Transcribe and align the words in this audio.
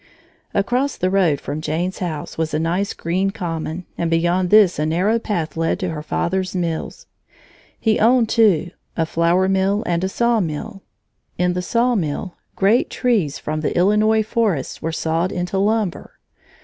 Across 0.55 0.97
the 0.97 1.11
road 1.11 1.39
from 1.39 1.61
Jane's 1.61 1.99
house 1.99 2.35
was 2.35 2.55
a 2.55 2.59
nice 2.59 2.91
green 2.95 3.29
common, 3.29 3.85
and 3.99 4.09
beyond 4.09 4.49
this 4.49 4.79
a 4.79 4.85
narrow 4.87 5.19
path 5.19 5.55
led 5.55 5.79
to 5.79 5.89
her 5.89 6.01
father's 6.01 6.55
mills. 6.55 7.05
He 7.79 7.99
owned 7.99 8.27
two, 8.27 8.71
a 8.97 9.05
flour 9.05 9.47
mill 9.47 9.83
and 9.85 10.03
a 10.03 10.09
sawmill. 10.09 10.81
In 11.37 11.53
the 11.53 11.61
sawmill 11.61 12.35
great 12.55 12.89
trees 12.89 13.37
from 13.37 13.61
the 13.61 13.77
Illinois 13.77 14.23
forests 14.23 14.81
were 14.81 14.91
sawed 14.91 15.31
into 15.31 15.59
lumber. 15.59 16.13